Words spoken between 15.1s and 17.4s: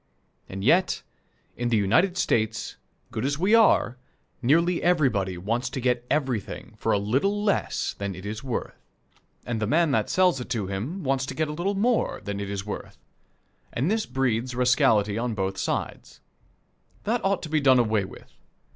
on both sides. That